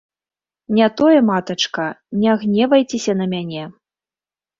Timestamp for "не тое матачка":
0.77-1.85